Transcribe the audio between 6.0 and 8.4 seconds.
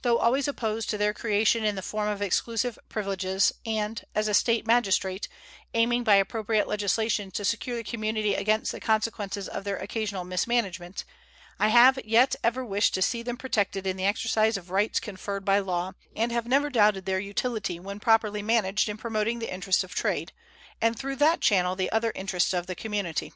by appropriate legislation to secure the community